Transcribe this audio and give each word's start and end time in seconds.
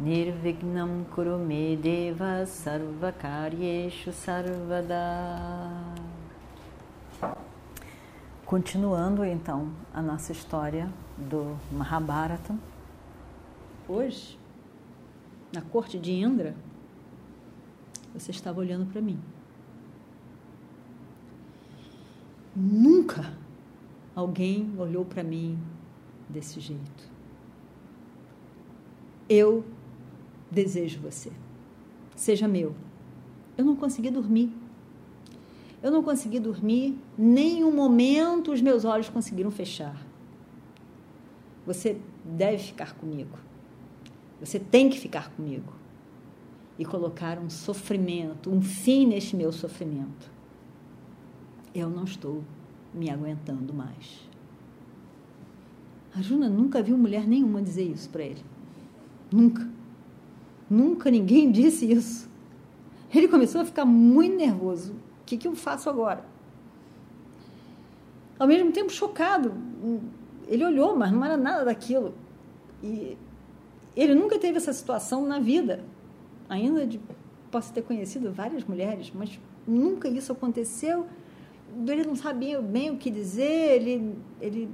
Nirvignam 0.00 1.04
Kurume 1.14 1.76
Deva 1.76 2.44
Sarvakaryeshu 2.46 4.12
Sarvada 4.12 5.94
Continuando 8.44 9.24
então 9.24 9.70
a 9.92 10.02
nossa 10.02 10.32
história 10.32 10.92
do 11.16 11.56
Mahabharata, 11.70 12.58
hoje, 13.88 14.36
na 15.52 15.62
corte 15.62 15.96
de 15.96 16.10
Indra, 16.10 16.56
você 18.12 18.32
estava 18.32 18.58
olhando 18.58 18.90
para 18.90 19.00
mim. 19.00 19.20
Nunca 22.54 23.32
alguém 24.14 24.74
olhou 24.76 25.04
para 25.04 25.22
mim 25.22 25.56
desse 26.28 26.58
jeito. 26.58 27.14
Eu 29.28 29.64
desejo 30.54 31.00
você. 31.00 31.30
Seja 32.16 32.48
meu. 32.48 32.74
Eu 33.56 33.64
não 33.64 33.76
consegui 33.76 34.10
dormir. 34.10 34.52
Eu 35.82 35.90
não 35.90 36.02
consegui 36.02 36.40
dormir, 36.40 36.98
nem 37.18 37.62
um 37.62 37.70
momento 37.70 38.52
os 38.52 38.62
meus 38.62 38.86
olhos 38.86 39.10
conseguiram 39.10 39.50
fechar. 39.50 40.00
Você 41.66 41.98
deve 42.24 42.58
ficar 42.58 42.94
comigo. 42.94 43.36
Você 44.40 44.58
tem 44.58 44.88
que 44.88 44.98
ficar 44.98 45.30
comigo. 45.32 45.74
E 46.78 46.84
colocar 46.86 47.38
um 47.38 47.50
sofrimento, 47.50 48.50
um 48.50 48.62
fim 48.62 49.06
neste 49.06 49.36
meu 49.36 49.52
sofrimento. 49.52 50.30
Eu 51.74 51.90
não 51.90 52.04
estou 52.04 52.42
me 52.94 53.10
aguentando 53.10 53.74
mais. 53.74 54.26
A 56.14 56.22
Juna 56.22 56.48
nunca 56.48 56.82
viu 56.82 56.96
mulher 56.96 57.26
nenhuma 57.26 57.60
dizer 57.60 57.84
isso 57.84 58.08
para 58.08 58.22
ele. 58.22 58.42
Nunca. 59.30 59.73
Nunca 60.68 61.10
ninguém 61.10 61.50
disse 61.52 61.90
isso. 61.90 62.28
Ele 63.14 63.28
começou 63.28 63.60
a 63.60 63.64
ficar 63.64 63.84
muito 63.84 64.36
nervoso. 64.36 64.92
O 64.92 65.24
que, 65.24 65.36
que 65.36 65.46
eu 65.46 65.54
faço 65.54 65.88
agora? 65.88 66.24
Ao 68.38 68.46
mesmo 68.46 68.72
tempo, 68.72 68.90
chocado. 68.90 69.54
Ele 70.48 70.64
olhou, 70.64 70.96
mas 70.96 71.12
não 71.12 71.24
era 71.24 71.36
nada 71.36 71.64
daquilo. 71.64 72.14
E 72.82 73.16
ele 73.96 74.14
nunca 74.14 74.38
teve 74.38 74.56
essa 74.56 74.72
situação 74.72 75.26
na 75.26 75.38
vida. 75.38 75.84
Ainda 76.48 76.86
de, 76.86 77.00
posso 77.50 77.72
ter 77.72 77.82
conhecido 77.82 78.32
várias 78.32 78.64
mulheres, 78.64 79.12
mas 79.14 79.38
nunca 79.66 80.08
isso 80.08 80.32
aconteceu. 80.32 81.06
Ele 81.86 82.04
não 82.04 82.16
sabia 82.16 82.60
bem 82.60 82.90
o 82.90 82.96
que 82.96 83.10
dizer, 83.10 83.80
ele, 83.80 84.16
ele. 84.40 84.68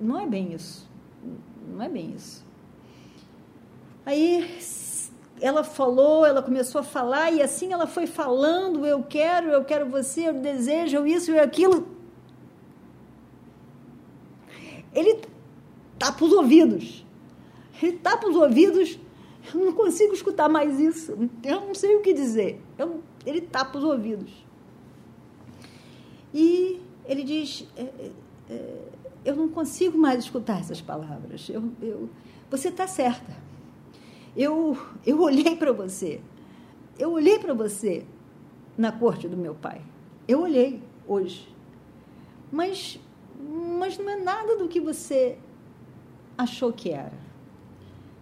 Não 0.00 0.18
é 0.18 0.26
bem 0.26 0.54
isso. 0.54 0.88
Não 1.70 1.82
é 1.82 1.88
bem 1.88 2.14
isso. 2.14 2.47
Aí 4.08 4.58
ela 5.38 5.62
falou, 5.62 6.24
ela 6.24 6.42
começou 6.42 6.80
a 6.80 6.82
falar, 6.82 7.30
e 7.30 7.42
assim 7.42 7.74
ela 7.74 7.86
foi 7.86 8.06
falando: 8.06 8.86
eu 8.86 9.02
quero, 9.02 9.50
eu 9.50 9.62
quero 9.66 9.84
você, 9.90 10.30
eu 10.30 10.32
desejo, 10.32 11.06
isso 11.06 11.30
e 11.32 11.38
aquilo. 11.38 11.86
Ele 14.94 15.20
tapa 15.98 16.24
os 16.24 16.32
ouvidos. 16.32 17.04
Ele 17.82 17.98
tapa 17.98 18.26
os 18.26 18.34
ouvidos. 18.34 18.98
Eu 19.54 19.60
não 19.66 19.72
consigo 19.74 20.14
escutar 20.14 20.48
mais 20.48 20.80
isso. 20.80 21.28
Eu 21.44 21.60
não 21.60 21.74
sei 21.74 21.94
o 21.96 22.00
que 22.00 22.14
dizer. 22.14 22.62
Eu, 22.78 23.02
ele 23.26 23.42
tapa 23.42 23.76
os 23.76 23.84
ouvidos. 23.84 24.32
E 26.32 26.80
ele 27.04 27.24
diz: 27.24 27.68
é, 27.76 27.82
é, 27.82 28.10
é 28.48 28.84
Eu 29.22 29.36
não 29.36 29.50
consigo 29.50 29.98
mais 29.98 30.24
escutar 30.24 30.60
essas 30.60 30.80
palavras. 30.80 31.46
Eu, 31.50 31.70
eu, 31.82 32.08
você 32.50 32.68
está 32.68 32.86
certa 32.86 33.47
eu, 34.38 34.78
eu 35.04 35.20
olhei 35.20 35.56
para 35.56 35.72
você. 35.72 36.20
Eu 36.96 37.10
olhei 37.10 37.40
para 37.40 37.52
você 37.52 38.06
na 38.76 38.92
corte 38.92 39.26
do 39.26 39.36
meu 39.36 39.52
pai. 39.52 39.82
Eu 40.28 40.42
olhei 40.42 40.80
hoje. 41.08 41.52
Mas, 42.50 43.00
mas 43.78 43.98
não 43.98 44.08
é 44.08 44.16
nada 44.16 44.56
do 44.56 44.68
que 44.68 44.80
você 44.80 45.36
achou 46.36 46.72
que 46.72 46.90
era. 46.90 47.18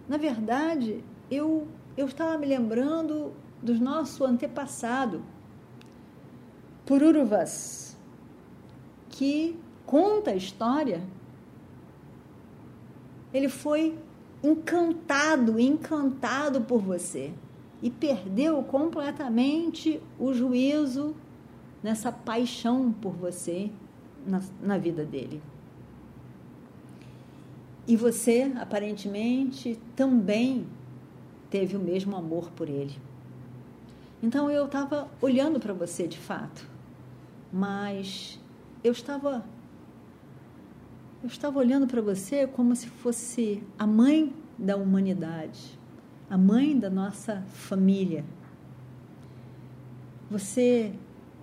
Na 0.09 0.17
verdade, 0.17 1.03
eu, 1.29 1.67
eu 1.95 2.07
estava 2.07 2.35
me 2.39 2.47
lembrando 2.47 3.31
do 3.61 3.75
nosso 3.75 4.25
antepassado, 4.25 5.21
Pururuvas, 6.83 7.95
que 9.09 9.59
conta 9.85 10.31
a 10.31 10.35
história. 10.35 11.03
Ele 13.33 13.49
foi 13.49 13.97
encantado, 14.43 15.59
encantado 15.59 16.61
por 16.61 16.81
você 16.81 17.33
e 17.81 17.89
perdeu 17.89 18.61
completamente 18.63 20.01
o 20.19 20.33
juízo 20.33 21.15
nessa 21.81 22.11
paixão 22.11 22.91
por 22.91 23.13
você 23.13 23.69
na, 24.25 24.41
na 24.61 24.77
vida 24.77 25.05
dele. 25.05 25.41
E 27.87 27.95
você, 27.95 28.51
aparentemente, 28.59 29.79
também 29.95 30.67
teve 31.49 31.77
o 31.77 31.79
mesmo 31.79 32.15
amor 32.15 32.51
por 32.51 32.67
ele. 32.67 32.97
Então 34.21 34.49
eu 34.49 34.65
estava 34.65 35.09
olhando 35.21 35.59
para 35.59 35.73
você 35.73 36.07
de 36.07 36.17
fato, 36.17 36.67
mas 37.53 38.39
eu 38.83 38.91
estava 38.91 39.45
eu 41.27 41.31
estava 41.31 41.59
olhando 41.59 41.85
para 41.87 42.01
você 42.01 42.47
como 42.47 42.73
se 42.73 42.87
fosse 42.87 43.61
a 43.77 43.85
mãe 43.85 44.33
da 44.57 44.77
humanidade, 44.77 45.77
a 46.29 46.37
mãe 46.37 46.79
da 46.79 46.89
nossa 46.89 47.43
família. 47.49 48.23
Você 50.31 50.93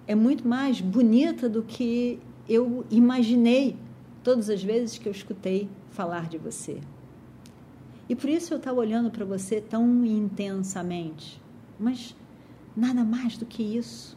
é 0.07 0.15
muito 0.15 0.49
mais 0.49 0.81
bonita 0.81 1.51
do 1.51 1.63
que 1.63 2.19
eu 2.49 2.87
imaginei 2.91 3.77
todas 4.23 4.49
as 4.49 4.65
vezes 4.65 4.97
que 4.97 5.07
eu 5.07 5.13
escutei 5.13 5.69
falar 5.91 6.31
de 6.31 6.39
você. 6.39 6.81
E 8.09 8.17
por 8.17 8.31
isso 8.31 8.55
eu 8.55 8.59
estava 8.59 8.81
olhando 8.81 9.11
para 9.11 9.27
você 9.27 9.61
tão 9.61 10.03
intensamente. 10.03 11.39
Mas 11.79 12.17
nada 12.75 13.05
mais 13.05 13.37
do 13.37 13.45
que 13.45 13.63
isso. 13.63 14.17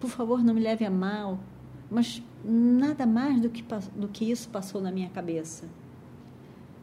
Por 0.00 0.08
favor, 0.08 0.42
não 0.42 0.54
me 0.54 0.60
leve 0.60 0.86
a 0.86 0.90
mal, 0.90 1.38
mas 1.90 2.22
nada 2.44 3.06
mais 3.06 3.40
do 3.40 3.50
que, 3.50 3.64
do 3.94 4.08
que 4.08 4.30
isso 4.30 4.48
passou 4.48 4.80
na 4.80 4.90
minha 4.90 5.10
cabeça. 5.10 5.68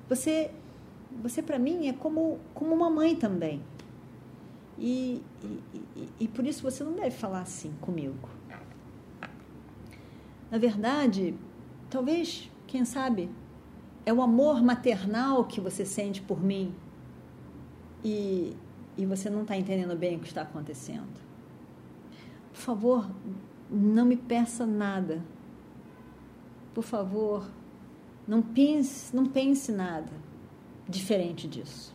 Você, 0.10 0.52
você 1.22 1.42
para 1.42 1.60
mim 1.60 1.88
é 1.88 1.94
como, 1.94 2.40
como 2.54 2.74
uma 2.74 2.90
mãe 2.90 3.16
também. 3.16 3.62
E, 4.80 5.24
e, 5.44 6.10
e, 6.20 6.28
por 6.28 6.46
isso 6.46 6.62
você 6.62 6.84
não 6.84 6.94
deve 6.94 7.12
falar 7.12 7.42
assim 7.42 7.74
comigo. 7.82 8.30
Na 10.52 10.58
verdade, 10.58 11.34
talvez, 11.90 12.50
quem 12.68 12.86
sabe, 12.86 13.30
é 14.06 14.14
o 14.14 14.22
amor 14.22 14.64
maternal 14.64 15.44
que 15.46 15.60
você 15.60 15.84
sente 15.84 16.22
por 16.22 16.42
mim 16.42 16.74
e, 18.04 18.56
e 18.96 19.06
você 19.06 19.30
não 19.30 19.42
está 19.42 19.58
entendendo 19.58 19.98
bem 19.98 20.16
o 20.16 20.20
que 20.20 20.28
está 20.28 20.44
acontecendo. 20.44 21.28
Por 22.54 22.60
favor, 22.60 23.10
não 23.70 24.06
me 24.06 24.16
peça 24.16 24.66
nada. 24.66 25.22
Por 26.78 26.84
favor, 26.84 27.50
não 28.28 28.40
pense, 28.40 29.16
não 29.16 29.26
pense 29.26 29.72
nada 29.72 30.12
diferente 30.88 31.48
disso. 31.48 31.92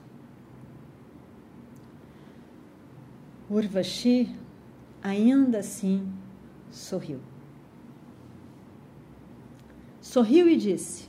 Urvashi 3.48 4.36
ainda 5.00 5.58
assim 5.60 6.12
sorriu. 6.68 7.20
Sorriu 10.00 10.48
e 10.48 10.56
disse: 10.56 11.08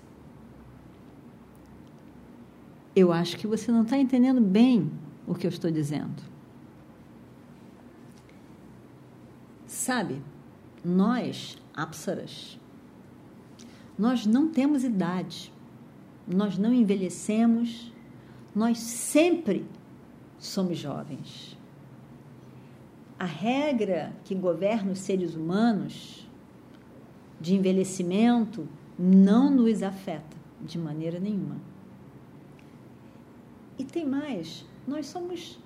Eu 2.96 3.12
acho 3.12 3.36
que 3.38 3.48
você 3.48 3.72
não 3.72 3.82
está 3.82 3.98
entendendo 3.98 4.40
bem 4.40 4.92
o 5.26 5.34
que 5.34 5.48
eu 5.48 5.50
estou 5.50 5.72
dizendo. 5.72 6.22
Sabe, 9.66 10.22
nós, 10.86 11.58
apsaras, 11.74 12.60
nós 13.98 14.26
não 14.26 14.50
temos 14.50 14.84
idade, 14.84 15.52
nós 16.28 16.58
não 16.58 16.74
envelhecemos, 16.74 17.92
nós 18.56 18.80
sempre 18.80 19.66
somos 20.40 20.78
jovens. 20.78 21.58
A 23.20 23.26
regra 23.26 24.14
que 24.24 24.36
governa 24.36 24.92
os 24.92 25.00
seres 25.00 25.36
humanos 25.36 26.28
de 27.40 27.56
envelhecimento 27.56 28.68
não 28.98 29.50
nos 29.50 29.84
afeta 29.84 30.38
de 30.62 30.78
maneira 30.78 31.20
nenhuma. 31.20 31.58
E 33.78 33.84
tem 33.84 34.06
mais, 34.06 34.66
nós 34.88 35.08
somos 35.08 35.60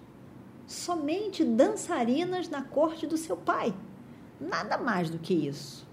somente 0.66 1.44
dançarinas 1.44 2.50
na 2.50 2.62
corte 2.62 3.08
do 3.08 3.18
seu 3.18 3.38
pai. 3.38 3.74
Nada 4.40 4.78
mais 4.78 5.10
do 5.10 5.18
que 5.18 5.34
isso. 5.34 5.88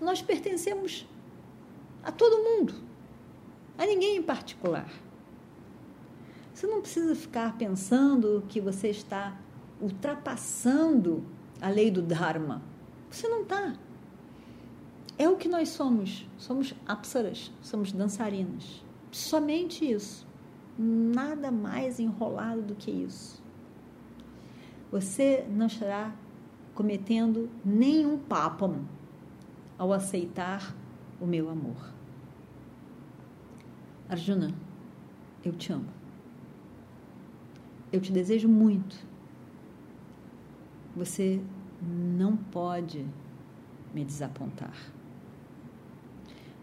Nós 0.00 0.20
pertencemos 0.20 1.06
a 2.04 2.12
todo 2.12 2.42
mundo, 2.42 2.74
a 3.78 3.86
ninguém 3.86 4.16
em 4.16 4.22
particular. 4.22 4.88
Você 6.52 6.66
não 6.66 6.80
precisa 6.80 7.16
ficar 7.16 7.56
pensando 7.56 8.44
que 8.48 8.60
você 8.60 8.88
está 8.88 9.36
ultrapassando 9.80 11.24
a 11.60 11.68
lei 11.68 11.90
do 11.90 12.00
Dharma. 12.00 12.62
Você 13.10 13.26
não 13.28 13.42
está. 13.42 13.74
É 15.18 15.28
o 15.28 15.36
que 15.36 15.48
nós 15.48 15.70
somos. 15.70 16.28
Somos 16.36 16.74
apsaras, 16.86 17.50
somos 17.60 17.90
dançarinas. 17.90 18.84
Somente 19.10 19.90
isso. 19.90 20.26
Nada 20.78 21.50
mais 21.50 21.98
enrolado 21.98 22.62
do 22.62 22.74
que 22.74 22.90
isso. 22.90 23.42
Você 24.90 25.44
não 25.50 25.66
estará 25.66 26.14
cometendo 26.74 27.48
nenhum 27.64 28.18
papam 28.18 28.84
ao 29.78 29.92
aceitar 29.92 30.74
o 31.20 31.26
meu 31.26 31.48
amor. 31.48 31.92
Arjuna, 34.08 34.54
eu 35.44 35.52
te 35.52 35.72
amo. 35.72 35.88
Eu 37.92 38.00
te 38.00 38.12
desejo 38.12 38.48
muito. 38.48 38.96
Você 40.96 41.40
não 41.82 42.36
pode 42.36 43.06
me 43.92 44.04
desapontar. 44.04 44.74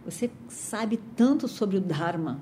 Você 0.03 0.31
sabe 0.47 0.97
tanto 1.15 1.47
sobre 1.47 1.77
o 1.77 1.81
Dharma. 1.81 2.41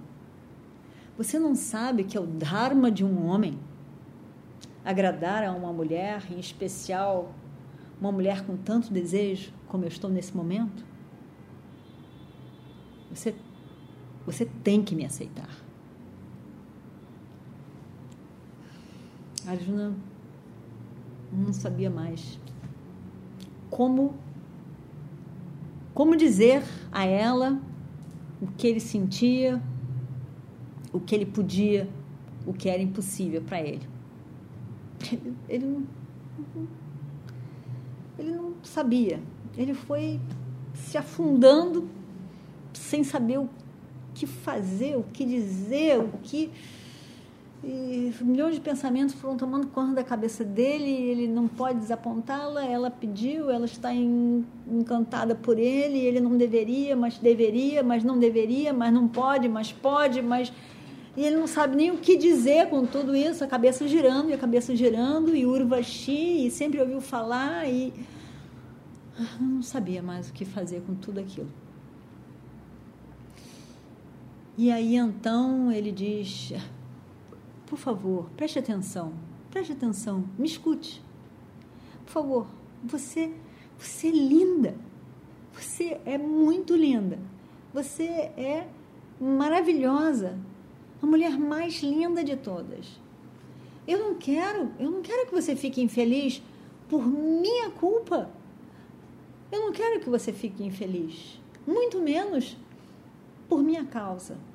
Você 1.17 1.37
não 1.37 1.55
sabe 1.55 2.03
que 2.03 2.17
é 2.17 2.19
o 2.19 2.25
Dharma 2.25 2.89
de 2.89 3.03
um 3.03 3.25
homem 3.25 3.59
agradar 4.83 5.43
a 5.43 5.51
uma 5.51 5.73
mulher, 5.73 6.23
em 6.31 6.39
especial 6.39 7.33
uma 7.99 8.11
mulher 8.11 8.45
com 8.45 8.55
tanto 8.55 8.91
desejo 8.93 9.51
como 9.67 9.83
eu 9.83 9.89
estou 9.89 10.09
nesse 10.09 10.35
momento? 10.35 10.88
Você, 13.13 13.35
você 14.25 14.45
tem 14.45 14.83
que 14.83 14.95
me 14.95 15.05
aceitar. 15.05 15.49
Arjuna 19.45 19.95
não 21.31 21.53
sabia 21.53 21.89
mais 21.89 22.39
como 23.69 24.13
como 25.93 26.15
dizer 26.15 26.63
a 26.91 27.05
ela 27.05 27.59
o 28.41 28.47
que 28.47 28.67
ele 28.67 28.79
sentia, 28.79 29.61
o 30.93 30.99
que 30.99 31.13
ele 31.13 31.25
podia, 31.25 31.89
o 32.45 32.53
que 32.53 32.69
era 32.69 32.81
impossível 32.81 33.41
para 33.41 33.59
ele. 33.61 33.87
Ele, 35.11 35.35
ele, 35.49 35.65
não, 35.65 35.87
ele 38.17 38.31
não 38.31 38.53
sabia. 38.63 39.21
Ele 39.57 39.73
foi 39.73 40.19
se 40.73 40.97
afundando 40.97 41.89
sem 42.89 43.03
saber 43.03 43.37
o 43.37 43.49
que 44.13 44.25
fazer, 44.25 44.97
o 44.97 45.03
que 45.03 45.23
dizer, 45.23 45.99
o 45.99 46.09
que 46.23 46.51
e 47.61 48.13
milhões 48.21 48.55
de 48.55 48.61
pensamentos 48.61 49.13
foram 49.15 49.35
tomando 49.35 49.67
conta 49.67 49.95
da 49.95 50.03
cabeça 50.03 50.45
dele, 50.45 50.89
ele 50.89 51.27
não 51.27 51.45
pode 51.45 51.79
desapontá-la. 51.79 52.63
Ela 52.63 52.89
pediu, 52.89 53.49
ela 53.49 53.65
está 53.65 53.93
encantada 53.93 55.35
por 55.35 55.59
ele, 55.59 55.99
ele 55.99 56.21
não 56.21 56.37
deveria, 56.37 56.95
mas 56.95 57.17
deveria, 57.17 57.83
mas 57.83 58.01
não 58.01 58.17
deveria, 58.17 58.71
mas 58.71 58.93
não 58.93 59.09
pode, 59.09 59.49
mas 59.49 59.73
pode, 59.73 60.21
mas. 60.21 60.53
E 61.17 61.25
ele 61.25 61.35
não 61.35 61.47
sabe 61.47 61.75
nem 61.75 61.91
o 61.91 61.97
que 61.97 62.15
dizer 62.15 62.69
com 62.69 62.85
tudo 62.85 63.13
isso, 63.13 63.43
a 63.43 63.47
cabeça 63.47 63.85
girando 63.85 64.29
e 64.29 64.33
a 64.33 64.37
cabeça 64.37 64.73
girando, 64.73 65.35
e 65.35 65.45
Urvashi, 65.45 66.45
e 66.45 66.51
sempre 66.51 66.79
ouviu 66.79 67.01
falar, 67.01 67.67
e. 67.67 67.91
Ah, 69.19 69.37
não 69.37 69.61
sabia 69.61 70.01
mais 70.01 70.29
o 70.29 70.33
que 70.33 70.45
fazer 70.45 70.81
com 70.87 70.95
tudo 70.95 71.19
aquilo. 71.19 71.49
E 74.61 74.73
aí 74.73 74.97
então 74.97 75.71
ele 75.71 75.89
diz 75.89 76.51
por 77.65 77.79
favor, 77.79 78.29
preste 78.35 78.59
atenção, 78.59 79.13
preste 79.49 79.71
atenção, 79.71 80.25
me 80.37 80.45
escute. 80.45 81.01
Por 82.05 82.11
favor, 82.11 82.47
você, 82.83 83.31
você 83.77 84.09
é 84.09 84.11
linda. 84.11 84.75
Você 85.53 86.01
é 86.05 86.17
muito 86.17 86.75
linda. 86.75 87.17
Você 87.73 88.03
é 88.03 88.67
maravilhosa. 89.17 90.37
A 91.01 91.05
mulher 91.05 91.39
mais 91.39 91.81
linda 91.81 92.21
de 92.21 92.35
todas. 92.35 92.99
Eu 93.87 93.97
não 93.99 94.15
quero, 94.15 94.73
eu 94.77 94.91
não 94.91 95.01
quero 95.01 95.25
que 95.25 95.33
você 95.33 95.55
fique 95.55 95.81
infeliz 95.81 96.43
por 96.89 97.07
minha 97.07 97.69
culpa. 97.69 98.29
Eu 99.53 99.61
não 99.61 99.71
quero 99.71 100.01
que 100.01 100.09
você 100.09 100.33
fique 100.33 100.65
infeliz, 100.65 101.39
muito 101.65 102.01
menos 102.01 102.57
por 103.47 103.63
minha 103.63 103.85
causa 103.85 104.48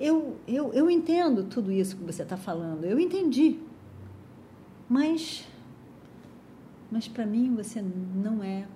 eu, 0.00 0.38
eu, 0.48 0.72
eu 0.72 0.90
entendo 0.90 1.44
tudo 1.44 1.70
isso 1.70 1.94
que 1.94 2.02
você 2.02 2.22
está 2.22 2.36
falando, 2.36 2.86
eu 2.86 2.98
entendi. 2.98 3.58
Mas, 4.88 5.46
mas 6.90 7.06
para 7.06 7.26
mim 7.26 7.54
você 7.54 7.82
não 7.82 8.42
é 8.42 8.66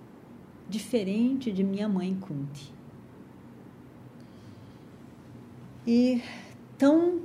diferente 0.69 1.51
de 1.51 1.65
minha 1.65 1.89
mãe 1.89 2.15
Kunti. 2.15 2.75
E 5.87 6.23
tão 6.77 7.23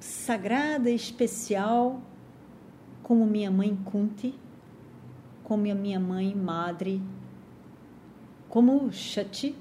sagrada 0.00 0.90
e 0.90 0.94
especial 0.94 2.00
como 3.02 3.26
minha 3.26 3.50
mãe 3.50 3.76
Kunti, 3.84 4.34
como 5.44 5.70
a 5.70 5.74
minha 5.74 6.00
mãe 6.00 6.34
Madre, 6.34 7.02
como 8.48 8.90
Shati, 8.90 9.54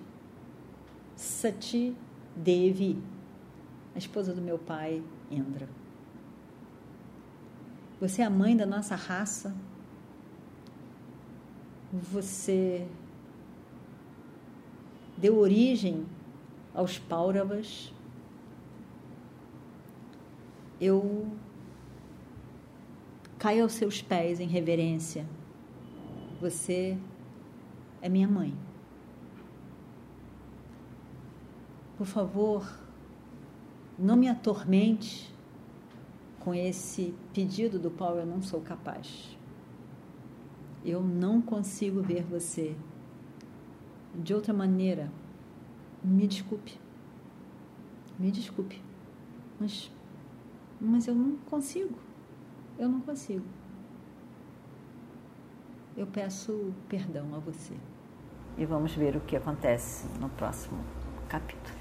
Sati 1.17 1.93
Devi 2.33 2.97
a 3.93 3.97
esposa 3.97 4.33
do 4.33 4.41
meu 4.41 4.57
pai, 4.57 5.03
Indra. 5.29 5.67
Você 7.99 8.21
é 8.21 8.25
a 8.25 8.29
mãe 8.29 8.55
da 8.55 8.65
nossa 8.65 8.95
raça. 8.95 9.55
Você 11.91 12.87
deu 15.17 15.37
origem 15.37 16.05
aos 16.73 16.97
Pauravas. 16.97 17.93
Eu 20.79 21.31
caio 23.37 23.63
aos 23.63 23.73
seus 23.73 24.01
pés 24.01 24.39
em 24.39 24.47
reverência. 24.47 25.27
Você 26.39 26.97
é 28.01 28.09
minha 28.09 28.27
mãe. 28.27 28.57
Por 31.97 32.07
favor, 32.07 32.80
não 34.01 34.15
me 34.15 34.27
atormente 34.27 35.31
com 36.39 36.55
esse 36.55 37.13
pedido 37.31 37.77
do 37.77 37.91
qual 37.91 38.17
eu 38.17 38.25
não 38.25 38.41
sou 38.41 38.59
capaz. 38.59 39.37
Eu 40.83 41.03
não 41.03 41.39
consigo 41.39 42.01
ver 42.01 42.23
você 42.23 42.75
de 44.15 44.33
outra 44.33 44.51
maneira. 44.51 45.11
Me 46.03 46.27
desculpe. 46.27 46.79
Me 48.17 48.31
desculpe. 48.31 48.81
Mas, 49.59 49.91
mas 50.79 51.07
eu 51.07 51.13
não 51.13 51.37
consigo. 51.37 51.95
Eu 52.79 52.89
não 52.89 53.01
consigo. 53.01 53.45
Eu 55.95 56.07
peço 56.07 56.73
perdão 56.89 57.35
a 57.35 57.37
você. 57.37 57.75
E 58.57 58.65
vamos 58.65 58.95
ver 58.95 59.15
o 59.15 59.21
que 59.21 59.35
acontece 59.35 60.07
no 60.19 60.29
próximo 60.29 60.79
capítulo. 61.29 61.80